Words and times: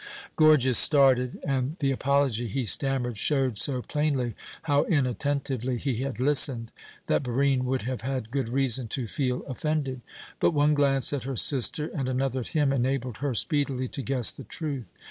Gorgias 0.35 0.79
started, 0.79 1.39
and 1.45 1.75
the 1.77 1.91
apology 1.91 2.47
he 2.47 2.65
stammered 2.65 3.17
showed 3.19 3.59
so 3.59 3.83
plainly 3.83 4.33
how 4.63 4.83
inattentively 4.85 5.77
he 5.77 5.97
had 5.97 6.19
listened, 6.19 6.71
that 7.05 7.21
Barine 7.21 7.65
would 7.65 7.83
have 7.83 8.01
had 8.01 8.31
good 8.31 8.49
reason 8.49 8.87
to 8.87 9.05
feel 9.05 9.43
offended. 9.45 10.01
But 10.39 10.55
one 10.55 10.73
glance 10.73 11.13
at 11.13 11.25
her 11.25 11.35
sister 11.35 11.85
and 11.93 12.09
another 12.09 12.39
at 12.39 12.47
him 12.57 12.73
enabled 12.73 13.17
her 13.17 13.35
speedily 13.35 13.87
to 13.89 14.01
guess 14.01 14.31
the 14.31 14.43
truth. 14.43 14.91